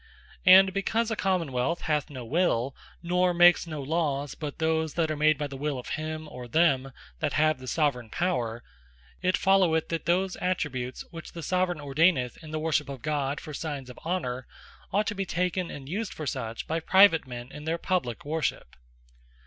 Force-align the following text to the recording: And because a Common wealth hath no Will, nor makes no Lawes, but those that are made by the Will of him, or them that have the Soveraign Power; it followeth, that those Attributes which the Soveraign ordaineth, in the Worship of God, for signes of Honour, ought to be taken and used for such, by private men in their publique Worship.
And 0.47 0.73
because 0.73 1.11
a 1.11 1.15
Common 1.15 1.51
wealth 1.51 1.81
hath 1.81 2.09
no 2.09 2.25
Will, 2.25 2.75
nor 3.03 3.35
makes 3.35 3.67
no 3.67 3.83
Lawes, 3.83 4.33
but 4.33 4.57
those 4.57 4.95
that 4.95 5.11
are 5.11 5.15
made 5.15 5.37
by 5.37 5.45
the 5.45 5.55
Will 5.55 5.77
of 5.77 5.89
him, 5.89 6.27
or 6.27 6.47
them 6.47 6.91
that 7.19 7.33
have 7.33 7.59
the 7.59 7.67
Soveraign 7.67 8.09
Power; 8.09 8.63
it 9.21 9.37
followeth, 9.37 9.89
that 9.89 10.05
those 10.05 10.37
Attributes 10.37 11.05
which 11.11 11.33
the 11.33 11.43
Soveraign 11.43 11.79
ordaineth, 11.79 12.41
in 12.43 12.49
the 12.49 12.57
Worship 12.57 12.89
of 12.89 13.03
God, 13.03 13.39
for 13.39 13.53
signes 13.53 13.91
of 13.91 13.99
Honour, 14.03 14.47
ought 14.91 15.05
to 15.05 15.13
be 15.13 15.23
taken 15.27 15.69
and 15.69 15.87
used 15.87 16.15
for 16.15 16.25
such, 16.25 16.65
by 16.65 16.79
private 16.79 17.27
men 17.27 17.51
in 17.51 17.65
their 17.65 17.77
publique 17.77 18.25
Worship. 18.25 18.75